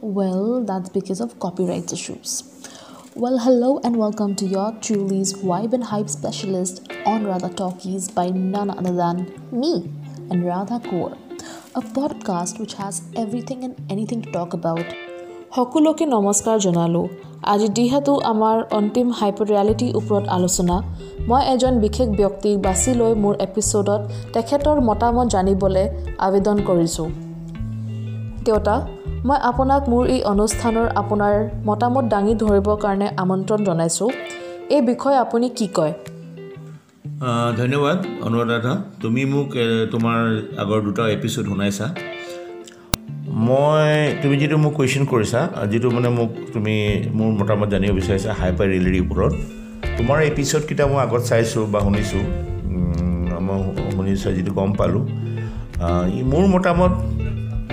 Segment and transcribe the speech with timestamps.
[0.00, 2.42] Well, that's because of copyright issues.
[3.14, 8.30] Well, hello and welcome to your Truly's Vibe and Hype specialist on Radha Talkies by
[8.30, 9.90] none other than me
[10.30, 11.18] and Radha Kaur,
[11.74, 14.86] a podcast which has everything and anything to talk about.
[15.56, 17.06] সকলোকে নমস্কাৰ জনালোঁ।
[17.52, 20.76] আজি যিহেতু আমাৰ অন্তিম hyper ৰিয়েলিটিৰ ওপৰত আলোচনা
[21.30, 24.00] মই এজন বিশেষ ব্যক্তিক বাছি লৈ মোৰ এপিছ'ডত
[24.34, 25.86] তেখেতৰ মতামত জানিবলৈ
[26.26, 27.08] আবেদন কৰিছোঁ।
[28.46, 28.76] দেউতা
[29.28, 31.34] মই আপোনাক মোৰ এই অনুষ্ঠানৰ আপোনাৰ
[31.68, 34.10] মতামত দাঙি ধৰিবৰ কাৰণে আমন্ত্ৰণ জনাইছোঁ।
[34.74, 35.94] এই বিষয়ে আপুনি কি কয়?
[37.60, 39.48] ধন্যবাদ অনুৰাধা তুমি মোক
[39.92, 40.18] তোমাৰ
[40.62, 41.86] আগৰ দুটা এপিছ'ড শুনাইছা।
[43.44, 45.40] মই তুমি যিটো মোক কুৱেশ্যন কৰিছা
[45.70, 46.74] যিটো মানে মোক তুমি
[47.16, 49.32] মোৰ মতামত জানিব বিচাৰিছা হাইপাৰ ৰিলেটিৰ ওপৰত
[49.98, 52.22] তোমাৰ এপিছ'ডকেইটা মই আগত চাইছোঁ বা শুনিছোঁ
[53.46, 55.04] মই শু- শুনিছোঁ যিটো গম পালোঁ
[56.30, 56.92] মোৰ মতামত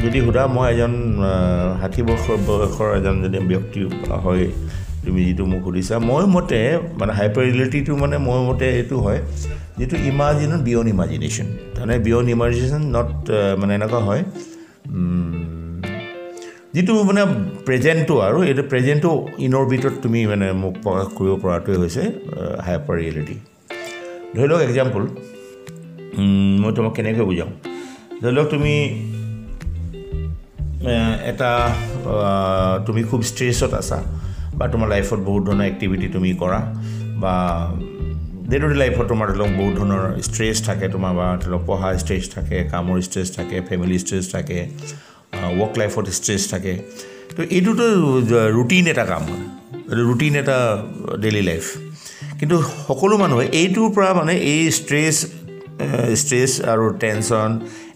[0.04, 0.94] যদি সোধা মই এজন
[1.82, 3.80] ষাঠি বছৰ বয়সৰ এজন যদি ব্যক্তি
[4.24, 4.46] হয়
[5.06, 6.60] তুমি যিটো মোক সুধিছা মই মতে
[7.00, 9.20] মানে হাইপাৰ ৰিয়েলিটিটো মানে মোৰ মতে এইটো হয়
[9.78, 13.10] যিটো ইমাজিন বিয়ন ইমাজিনেশ্যন তাৰমানে বিয়ন ইমাজিনেশ্যন নট
[13.60, 14.24] মানে এনেকুৱা হয়
[16.74, 17.22] যিটো মানে
[17.68, 19.12] প্ৰেজেণ্টটো আৰু এইটো প্ৰেজেণ্টটো
[19.46, 22.04] ইনৰ ভিতৰত তুমি মানে মোক প্ৰকাশ কৰিব পৰাটোৱে হৈছে
[22.68, 23.36] হাইপাৰ ৰিয়েলিটি
[24.36, 25.02] ধৰি লওক এক্সাম্পল
[26.62, 27.52] মই তোমাক কেনেকৈ বুজাওঁ
[28.22, 28.74] ধৰি লওক তুমি
[31.32, 31.52] এটা
[32.86, 34.00] তুমি খুব ষ্ট্ৰেছত আছা
[34.58, 36.60] বা তোমাৰ লাইফত বহুত ধৰণৰ এক্টিভিটি তুমি কৰা
[37.24, 37.36] বা
[38.50, 41.64] ডে টু ডে লাইফত তোমাৰ ধৰি লওক বহুত ধৰণৰ ষ্ট্ৰেছ থাকে তোমাৰ বা ধৰি লওক
[41.70, 44.60] পঢ়া ষ্ট্ৰেছ থাকে কামৰ ষ্ট্ৰেছ থাকে ফেমিলি ষ্ট্ৰেছ থাকে
[45.60, 46.74] ৱৰ্ক লাইফত ষ্ট্ৰেছ থাকে।
[47.36, 47.86] তো এইটোতো
[48.58, 49.24] ৰুটিন এটা কাম
[50.10, 50.58] ৰুটিন এটা
[51.24, 51.66] ডেইলি লাইফ
[52.40, 52.58] কিন্তু
[52.88, 55.16] সকলো মানুহে এইটোৰ পৰা মানে এই ষ্ট্ৰেছ
[56.22, 57.50] ষ্ট্ৰেছ আৰু tension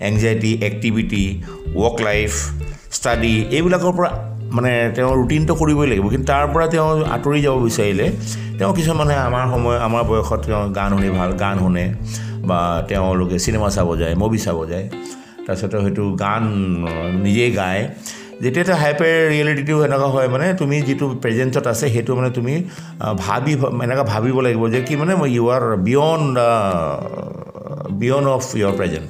[0.09, 1.25] anxiety activity
[1.81, 2.31] work life
[2.97, 4.09] study এইবিলাকৰ পৰা
[4.55, 8.07] মানে তেওঁ ৰুটিনটো কৰিবই লাগিব। কিন্তু তাৰ পৰা তেওঁ আঁতৰি যাব বিচাৰিলে
[8.57, 11.85] তেওঁ কিছুমান আমাৰ সময় আমাৰ বয়সত তেওঁ গান শুনি ভাল গান শুনে
[12.49, 12.59] বা
[12.89, 14.85] তেওঁলোকে চিনেমা চাব যায় মুভি চাব যায়।
[15.45, 16.43] তাৰপিছত হয়তো গান
[17.25, 17.83] নিজেই গায়।
[18.43, 22.53] যেতিয়া এটা হাইপাৰ ৰিয়েলিটিটো এনেকুৱা হয় মানে তুমি যিটো প্ৰেজেণ্টত আছে সেইটো মানে তুমি
[23.25, 23.53] ভাবি
[23.85, 26.35] এনেকুৱা ভাবিব লাগিব যে কি মানে you are beyond
[28.01, 29.07] beyond of your present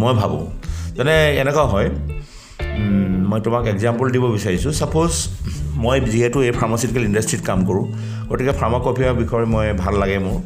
[0.00, 0.44] মই ভাবোঁ।
[0.96, 1.88] যেনে এনেকুৱা হয়
[3.30, 5.12] মই তোমাক এক্সাম্পল দিব বিচাৰিছোঁ। ছাপ'জ
[5.84, 7.84] মই যিহেতু এই ফাৰ্মাচিউটিকেল ইণ্ডাষ্ট্ৰিত কাম কৰোঁ
[8.30, 10.38] গতিকে ফাৰ্মাকপিয়াৰ বিষয়ে মই ভাল লাগে মোৰ।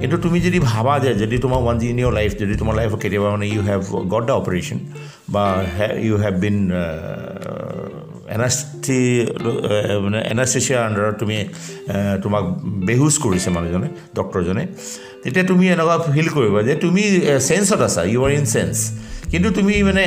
[0.00, 3.28] কিন্তু তুমি যদি ভাবা যে যদি তোমাৰ ওৱান ইন ইয়ৰ লাইফ যদি তোমাৰ লাইফত কেতিয়াবা
[3.34, 3.80] মানে you have
[4.12, 4.78] got the operation
[5.34, 5.44] বা
[6.06, 6.58] ইউ হেভ বিন
[8.36, 9.00] এনাষ্টি
[10.04, 11.36] মানে এনাষ্টেচিয়াৰ আণ্ডাৰত তুমি
[12.22, 12.44] তোমাক
[12.88, 13.88] বেহুচ কৰিছে মানুহজনে
[14.18, 14.64] ডক্টৰজনে
[15.22, 17.02] তেতিয়া তুমি এনেকুৱা ফিল কৰিবা যে তুমি
[17.48, 18.74] চেঞ্চত আছা ইউ আৰ ইন চেঞ্চ
[19.32, 20.04] কিন্তু তুমি মানে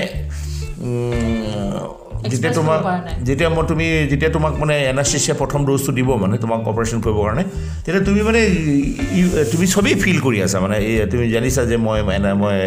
[2.32, 2.80] যেতিয়া তোমাক।
[3.28, 7.44] যেতিয়া মই তুমি যেতিয়া তোমাক মানে এনাষ্টেচিয়া প্ৰথম ড'জটো দিব মানে তোমাক অপাৰেশ্যন কৰিবৰ কাৰণে
[7.86, 8.42] তেতিয়া তুমি মানে
[9.52, 10.78] তুমি চবেই ফিল কৰি আছা মানে
[11.12, 12.58] তুমি জানিছা যে মই এনা মই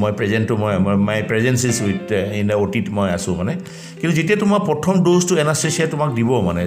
[0.00, 0.72] মই প্ৰেজেণ্টটো মই
[1.08, 1.76] my presence is
[2.40, 3.52] within the অ'টিত মই আছোঁ মানে
[4.00, 6.60] কিন্তু যেতিয়া তোমাৰ প্ৰথম ড'জটো এনাষ্টেচিয়া তোমাক দিব মানে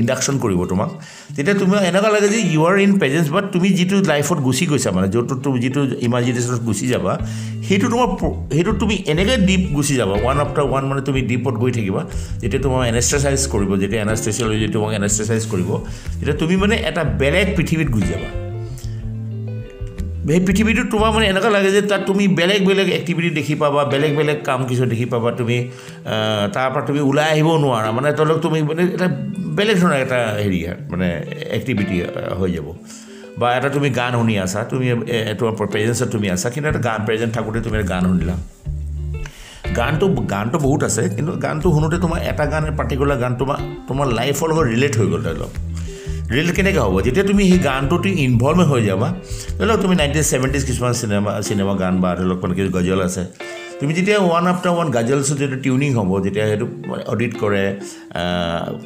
[0.00, 0.90] ইণ্ডাকশ্যন কৰিব তোমাক
[1.36, 4.90] তেতিয়া তুমি এনেকুৱা লাগে যে you are in presence but তুমি যিটো লাইফত গুচি গৈছা
[4.96, 5.30] মানে য'ত
[5.64, 7.12] যিটো ইমাজিনেশ্যনত গুচি যাবা
[7.70, 8.08] সেইটো তোমাৰ
[8.54, 12.02] সেইটো তুমি এনেকৈ ডিপ গুচি যাবা ওৱান আফটাৰ ওৱান মানে তুমি ডিপত গৈ থাকিবা
[12.42, 15.70] যেতিয়া তোমাৰ এনাষ্টেচাইজ কৰিব যেতিয়া এনাষ্টেচিয়লজি তোমাক এনাষ্টেচাইজ কৰিব
[16.18, 18.30] তেতিয়া তুমি মানে এটা বেলেগ পৃথিৱীত গুচি যাবা।
[20.28, 24.12] সেই পৃথিৱীটোত তোমাৰ মানে এনেকুৱা লাগে যে তাত তুমি বেলেগ বেলেগ এক্টিভিটি দেখি পাবা বেলেগ
[24.18, 28.38] বেলেগ কাম কিছু দেখি পাবা তুমি আহ, তাৰ পৰা তুমি ওলাই আহিব নোৱাৰা মানে তলক
[28.44, 29.08] তুমি মানে এটা
[29.58, 30.60] বেলেগ ধৰণৰ এটা হেৰি
[30.92, 31.08] মানে
[31.58, 31.96] এক্টিভিটি
[32.40, 32.68] হৈ যাব।
[33.40, 34.86] বা এটা তুমি গান শুনি আছা তুমি
[35.38, 38.36] তোমাৰ প্ৰেজেঞ্চত তুমি আছা কিন্তু এটা গান প্ৰেজেণ্ট থাকোঁতে তুমি এটা গান শুনিলা।
[39.78, 43.58] গানটো গানটো বহুত আছে কিন্তু গানটো শুনোতে তোমাৰ এটা গান পাৰ্টিকুলাৰ গান তোমাৰ
[43.88, 45.52] তোমাৰ লাইফৰ লগত ৰিলেট হৈ গ'ল ধৰি লওক।
[46.34, 46.94] ৰিলেট কেনেকৈ হ'ব?
[47.06, 49.08] যেতিয়া তুমি সেই গানটোত ইনভলভ হৈ যাবা
[49.58, 53.22] ধৰি লওক তুমি নাইনটিন ছেভেণ্টিজ কিছুমান চিনেমা চিনেমা গান বা ধৰি লওক কিছু গজল আছে
[53.78, 56.66] তুমি যেতিয়া ওৱান আফটাৰ ওৱান গাজলছত যেতিয়া টিউনিং হ'ব যেতিয়া সেইটো
[57.12, 57.64] অডিট কৰে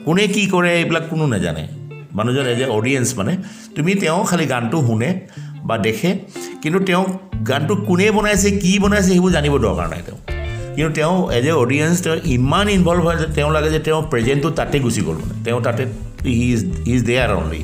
[0.07, 1.65] কোনে কি কৰে এইবিলাক কোনো নাজানে।
[2.17, 3.33] মানুহজন এজ এ অডিয়েঞ্চ মানে
[3.77, 5.11] তুমি তেওঁ খালি গানটো শুনে
[5.69, 6.11] বা দেখে
[6.63, 7.03] কিন্তু তেওঁ
[7.51, 10.19] গানটো কোনে বনাইছে কি বনাইছে সেইবোৰ জানিব দৰকাৰ নাই তেওঁ।
[10.75, 14.49] কিন্তু তেওঁ এজ এ অডিয়েঞ্চ তেওঁ ইমান ইনভলভ হয় যে তেওঁ লাগে যে তেওঁ প্ৰেজেণ্টটো
[14.59, 15.83] তাতে গুচি গ'ল মানে। তেওঁ তাতে
[16.39, 17.63] he is he is there only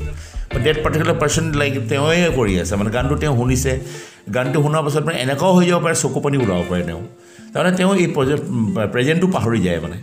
[0.65, 3.73] that particular person like তেওঁৱে কৰি আছে। মানে গানটো তেওঁ শুনিছে।
[4.35, 7.03] গানটো শুনাৰ পাছত মানে এনেকুৱাও হৈ যাব পাৰে চকু পানী ওলাব পাৰে তেওঁ।
[7.53, 8.09] তাৰমানে তেওঁ এই
[8.95, 9.97] প্ৰেজেণ্টটো পাহৰি যায় মানে।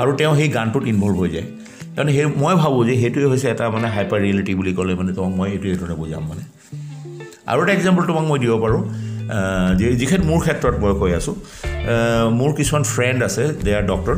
[0.00, 1.46] আৰু তেওঁ সেই গানটোত ইনভল্ভ হৈ যায়।
[1.94, 5.32] তাৰমানে সেই মই ভাবোঁ যে সেইটোৱে হৈছে এটা মানে হাইপাৰ ৰিয়েলিটি বুলি ক'লে মানে তোমাক
[5.38, 6.42] মই এইটো এইধৰণে বুজাম মানে।
[7.50, 8.82] আৰু এটা এক্সাম্পল তোমাক মই দিব পাৰোঁ
[9.78, 11.34] যি যিখন মোৰ ক্ষেত্ৰত মই কৈ আছোঁ
[12.38, 14.16] মোৰ কিছুমান ফ্ৰেণ্ড আছে দে আৰ ডক্টৰ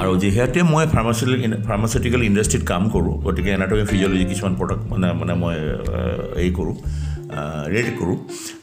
[0.00, 5.34] আৰু যিহেতু মই ফাৰ্মাচিউটিকেল ফাৰ্মাচিউটিকেল ইণ্ডাষ্ট্ৰীত কাম কৰোঁ গতিকে এনাটমি ফিজিঅ'লজি কিছুমান প্ৰডাক্ট মানে মানে
[5.42, 5.54] মই
[6.36, 6.74] হেৰি কৰোঁ
[7.74, 8.16] ৰেডি কৰোঁ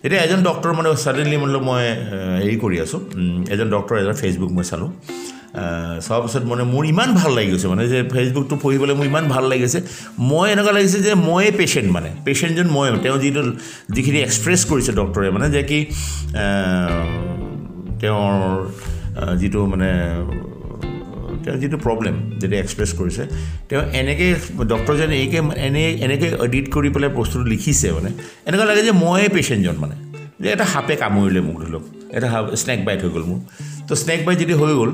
[0.05, 1.83] এতিয়া এজন ডক্টৰ মানে ছাডেনলি মানে মই
[2.43, 2.99] হেৰি কৰি আছোঁ
[3.53, 4.89] এজন ডক্টৰ এজন ফেচবুক মই চালোঁ
[6.05, 9.43] চোৱাৰ পিছত মানে মোৰ ইমান ভাল লাগি গৈছে মানে যে ফেচবুকটো পঢ়িবলৈ মোৰ ইমান ভাল
[9.51, 9.79] লাগিছে
[10.29, 13.41] মই এনেকুৱা লাগিছে যে ময়ে পেচেণ্ট মানে পেচেণ্টজন মই তেওঁ যিটো
[13.95, 15.79] যিখিনি এক্সপ্ৰেছ কৰিছে ডক্টৰে মানে যে কি
[18.01, 18.33] তেওঁৰ
[19.41, 19.89] যিটো মানে
[21.43, 23.23] তেওঁ যিটো প্ৰব্লেম যেতিয়া এক্সপ্ৰেছ কৰিছে
[23.69, 24.29] তেওঁ এনেকৈ
[24.73, 28.09] ডক্টৰজনে এইকে এনে এনেকৈ এডিট কৰি পেলাই বস্তুটো লিখিছে মানে
[28.47, 29.95] এনেকুৱা লাগে যে ময়ে পেচেণ্টজন মানে।
[30.41, 31.83] যে এটা সাপে কামুৰিলে মোক ধৰি লওক
[32.17, 33.39] এটা সাপ স্নেক বাইট হৈ গ'ল মোৰ।
[33.87, 34.91] তো স্নেক বাইট যদি হৈ গ'ল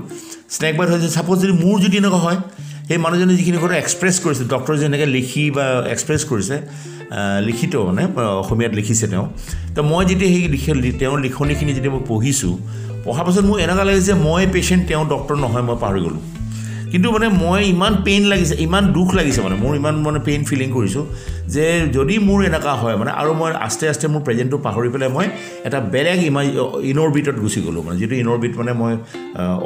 [0.55, 2.39] স্নেক বাইট হৈছে ছাপ'জ যদি মোৰ যদি এনেকুৱা হয়
[2.87, 6.55] সেই মানুহজনে যিখিনি কথা এক্সপ্ৰেছ কৰিছে ডক্টৰে যেনেকৈ লিখি বা এক্সপ্ৰেছ কৰিছে
[7.47, 8.03] লিখিত মানে
[8.43, 9.25] অসমীয়াত লিখিছে তেওঁ
[9.75, 12.53] তো মই যেতিয়া সেই লিখি তেওঁৰ লিখনিখিনি যেতিয়া মই পঢ়িছোঁ
[13.05, 16.21] পঢ়াৰ পাছত মোৰ এনেকুৱা লাগিছে মই পেচেণ্ট তেওঁ ডক্টৰ নহয় মই পাহৰি গ'লোঁ।
[16.91, 20.69] কিন্তু মানে মই ইমান পেইন লাগিছে ইমান দুখ লাগিছে মানে মোৰ ইমান মানে পেইন ফিলিং
[20.71, 21.03] কৰিছোঁ
[21.53, 21.65] যে
[21.97, 25.27] যদি মোৰ এনেকুৱা হয় মানে আৰু মই আস্তে আস্তে মোৰ প্ৰেজেণ্টটো পাহৰি পেলাই মই
[25.67, 26.45] এটা বেলেগ ইমান
[26.91, 28.93] ইনঅৰ্বিটত গুচি গ'লোঁ মানে যিটো ইনঅৰ্বিট মানে মই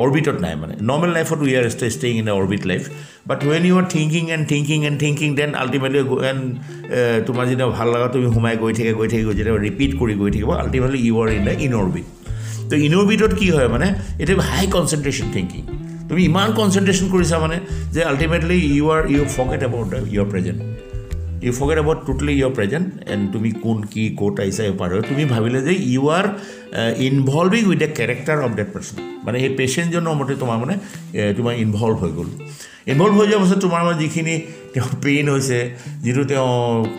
[0.04, 2.84] অৰ্বিটত নাই মানে নৰ্মেল লাইফত we are stay staying in the orbit life
[3.30, 6.44] but when you are thinking and thinking and thinking then ultimately and
[7.28, 10.30] তোমাৰ যেতিয়া ভাল লগা তুমি সোমাই গৈ থাকে গৈ থাকে গৈ যেতিয়া ৰিপিট কৰি গৈ
[10.36, 12.06] থাকিব ultimately you are in the in orbit
[12.70, 13.88] তো ইনঅৰ্বিটত কি হয় মানে
[14.22, 15.62] এতিয়া হাই কনচেনট্ৰেশ্যন থিংকিং
[16.10, 17.58] তুমি ইমান কনচেনট্ৰেশ্যন কৰিছা মানে
[17.94, 20.60] যে ultimately you are you forget about your present
[21.46, 25.60] you forget about totally your present and তুমি কোন কি ক'ত আহিছা পাৰ তুমি ভাবিলে
[25.62, 26.26] যে you are
[27.10, 28.96] involving with the character of that person
[29.26, 30.76] মানে সেই পেচেণ্টজনৰ মতে তোমাৰ মানে
[31.38, 32.30] তোমাৰ ইনভল্ভ হৈ গ'ল
[32.92, 34.36] ইনভল্ভ হৈ যোৱাৰ পাছত তোমাৰ মানে যিখিনি
[34.74, 35.60] তেওঁ পেইন হৈছে
[36.06, 36.50] যিটো তেওঁ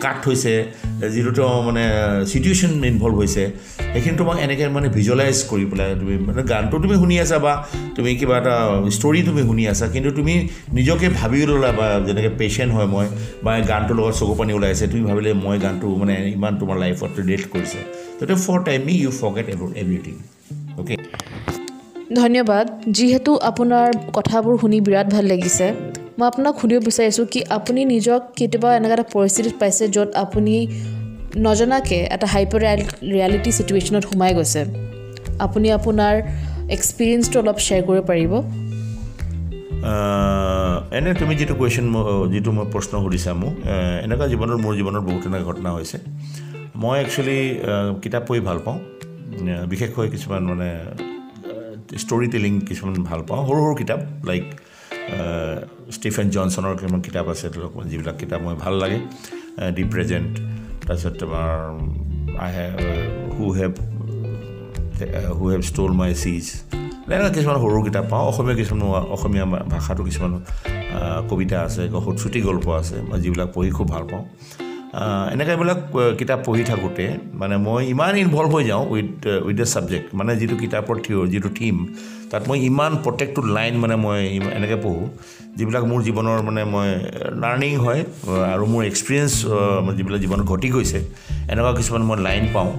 [0.03, 0.53] কাট হৈছে
[1.13, 1.83] যিটো তেওঁ মানে
[2.31, 3.43] চিটুৱেশ্যন ইনভল্ভ হৈছে
[3.93, 7.53] সেইখিনি তোমাক এনেকৈ মানে ভিজুৱেলাইজ কৰি পেলাই তুমি মানে গানটো তুমি শুনি আছা বা
[7.95, 8.55] তুমি কিবা এটা
[8.97, 10.33] ষ্টৰি তুমি শুনি আছা কিন্তু তুমি
[10.77, 13.07] নিজকে ভাবি ল'লা বা যেনেকৈ পেচেণ্ট হয় মই
[13.45, 17.11] বা গানটোৰ লগত চকু পানী ওলাই আছে তুমি ভাবিলে মই গানটো মানে ইমান তোমাৰ লাইফত
[17.19, 17.79] ৰিলেট কৰিছে।
[18.17, 20.15] গতিকে for time me you forget about everything
[20.79, 20.95] okay
[22.15, 22.65] ধন্যবাদ
[22.97, 23.87] যিহেতু আপোনাৰ
[24.17, 25.65] কথাবোৰ শুনি বিৰাট ভাল লাগিছে।
[26.17, 30.55] মই আপোনাক সুধিব বিচাৰিছোঁ কি আপুনি নিজক কেতিয়াবা এনেকুৱা এটা পৰিস্থিতিত পাইছে য'ত আপুনি
[31.45, 32.61] নজনাকৈ এটা হাইপাৰ
[33.13, 34.61] ৰিয়েলিটি চিটুৱেশ্যনত সোমাই গৈছে?
[35.45, 36.13] আপুনি আপোনাৰ
[36.75, 38.31] এক্সপিৰিয়েঞ্চটো অলপ শ্বেয়াৰ কৰিব পাৰিব?
[40.97, 41.85] এনে তুমি যিটো কুৱেশ্যন
[42.33, 43.53] যিটো মই প্ৰশ্ন সুধিছা মোক
[44.05, 45.97] এনেকুৱা জীৱনত মোৰ জীৱনত বহুত এনেকুৱা ঘটনা হৈছে।
[46.81, 47.39] মই একচুৱেলি
[48.03, 48.77] কিতাপ পঢ়ি ভাল পাওঁ।
[49.71, 50.69] বিশেষকৈ কিছুমান মানে
[52.03, 54.45] ষ্টৰি টেলিং কিছুমান ভাল পাওঁ। সৰু সৰু কিতাপ লাইক
[55.95, 58.99] ষ্টিফেন জনছনৰ কিছুমান কিতাপ আছে ধৰক যিবিলাক কিতাপ মই ভাল লাগে।
[59.75, 60.31] দি প্ৰেজেণ্ট
[60.87, 61.51] তাৰপিছত তোমাৰ
[62.43, 62.73] I have
[63.35, 63.73] who have
[65.37, 66.45] who have stole my cheese
[67.07, 68.81] এনেকুৱা কিছুমান সৰু কিতাপ পাওঁ। অসমীয়া কিছুমান
[69.15, 70.31] অসমীয়া ভাষাটো কিছুমান
[71.29, 71.83] কবিতা আছে
[72.21, 74.23] চুটি গল্প আছে মই যিবিলাক পঢ়ি খুব ভাল পাওঁ।
[75.33, 75.79] এনেকৈ এইবিলাক
[76.19, 77.05] কিতাপ পঢ়ি থাকোঁতে
[77.41, 79.11] মানে মই ইমান ইনভল্ভ হৈ যাওঁ উইথ
[79.47, 81.75] উইথ দ্য ছাবজেক্ট মানে যিটো কিতাপৰ থিঅ' যিটো থিম
[82.31, 84.19] তাত মই ইমান প্ৰত্যেকটো লাইন মানে মই
[84.57, 85.05] এনেকৈ পঢ়োঁ
[85.57, 86.89] যিবিলাক মোৰ জীৱনৰ মানে মই
[87.43, 88.01] লাৰ্ণিং হয়
[88.53, 89.33] আৰু মোৰ এক্সপিৰিয়েঞ্চ
[89.97, 90.99] যিবিলাক জীৱনত ঘটি গৈছে
[91.51, 92.71] এনেকুৱা কিছুমান মই লাইন পাওঁ।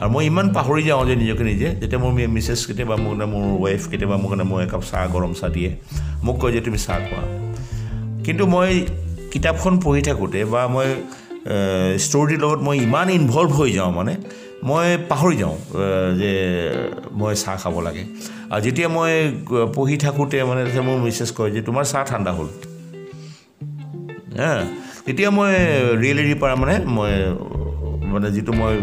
[0.00, 3.44] আৰু মই ইমান পাহৰি যাওঁ যে নিজকে নিজে যেতিয়া মোৰ মিছেছ কেতিয়াবা মোক মানে মোৰ
[3.64, 5.70] ৱাইফ কেতিয়াবা মোক মানে মই একাপ চাহ গৰম চাহ দিয়ে
[6.24, 7.24] মোক কয় যে তুমি চাহ খোৱা।
[8.24, 8.70] কিন্তু মই
[9.32, 10.88] কিতাপখন পঢ়ি থাকোঁতে বা মই
[12.06, 14.14] ষ্টৰিটিৰ লগত মই ইমান ইনভল্ভ হৈ যাওঁ মানে
[14.68, 15.56] মই পাহৰি যাওঁ
[16.20, 16.32] যে
[17.20, 18.04] মই চাহ খাব লাগে।
[18.52, 19.12] আৰু যেতিয়া মই
[19.76, 22.48] পঢ়ি থাকোঁতে মানে মোৰ মিছেছ কয় যে তোমাৰ চাহ ঠাণ্ডা হ'ল?
[24.40, 24.52] হা
[25.06, 25.52] তেতিয়া মই
[26.02, 27.12] ৰিয়েলিটিৰ পৰা মানে মই
[28.12, 28.74] মানে যিটো মই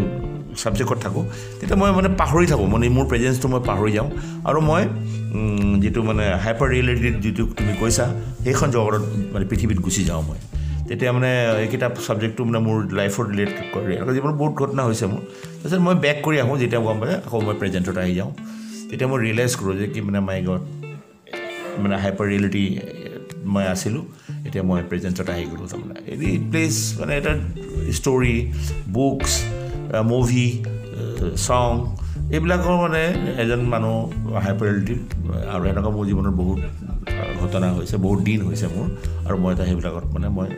[0.60, 1.24] ছাবজেক্টত থাকোঁ
[1.58, 4.08] তেতিয়া মই মানে পাহৰি থাকোঁ মানে মোৰ প্ৰেজেঞ্চটো মই পাহৰি যাওঁ।
[4.48, 4.82] আৰু মই
[5.82, 8.04] যিটো মানে হাইপাৰ ৰিয়েলিটিত যিটো তুমি কৈছা
[8.44, 9.02] সেইখন জগতত
[9.32, 10.40] মানে পৃথিৱীত গুচি যাওঁ মই।
[10.90, 11.30] তেতিয়া মানে
[11.62, 15.22] এই কিতাপ ছাবজেক্টটো মানে মোৰ লাইফত ৰিলেট কৰে। আৰু জীৱনত বহুত ঘটনা হৈছে মোৰ।
[15.60, 18.30] তাৰপিছত মই বেক কৰি আহোঁ যেতিয়া গম পালে আকৌ মই প্ৰেজেণ্টত আহি যাওঁ।
[18.88, 20.62] তেতিয়া মই ৰিয়েলাইজ কৰোঁ যে কি মানে মাই গড
[21.82, 22.64] মানে হাইপাৰ ৰিয়েলিটি
[23.54, 24.04] মই আছিলোঁ।
[24.46, 27.32] এতিয়া মই প্ৰেজেণ্টত আহি গ'লোঁ তাৰমানে। এনি প্লেচ মানে এটা
[27.98, 28.34] ষ্টৰি
[28.94, 29.30] বুকছ
[30.10, 30.48] মুভি
[31.46, 31.70] চং
[32.34, 33.02] এইবিলাকৰ মানে
[33.42, 33.94] এজন মানুহ
[34.44, 34.94] হাইপাৰ ৰিয়েলিটি
[35.54, 36.60] আৰু এনেকুৱা মোৰ জীৱনত বহুত
[37.40, 38.86] ঘটনা হৈছে বহুত দিন হৈছে মোৰ।
[39.26, 40.48] আৰু মই এটা সেইবিলাকত মানে মই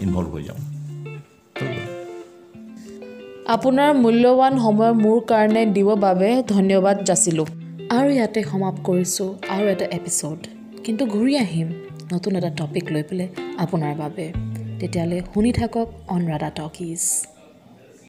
[0.00, 0.60] ইনভল্ভ হৈ যাওঁ।
[3.46, 7.46] আপোনাৰ মূল্যৱান সময় মোৰ কাৰণে দিবৰ বাবে ধন্যবাদ যাচিলোঁ।
[7.96, 10.40] আৰু ইয়াতে সমাপ্ত কৰিছোঁ আৰু এটা এপিছ'ড
[10.84, 11.68] কিন্তু ঘূৰি আহিম
[12.12, 13.28] নতুন এটা টপিক লৈ পেলাই
[13.58, 14.26] আপোনাৰ বাবে।
[14.80, 17.02] তেতিয়ালৈ শুনি থাকক অন ৰাধা টকিজ।